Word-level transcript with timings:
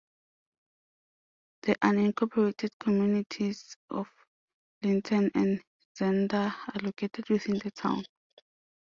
The 1.61 1.75
unincorporated 1.83 2.71
communities 2.79 3.77
of 3.91 4.07
Linton 4.81 5.29
and 5.35 5.61
Zenda 5.95 6.55
are 6.73 6.79
located 6.81 7.29
within 7.29 7.59
the 7.59 7.69
town. 7.69 8.03